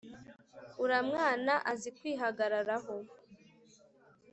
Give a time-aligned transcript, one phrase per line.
[0.83, 2.95] uramwana azi kwihagararaho